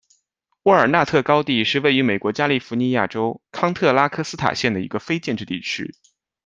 [0.63, 5.93] 沃尔纳特高地是位于美国加利福尼亚州康特拉科斯塔县的一个非建制地区。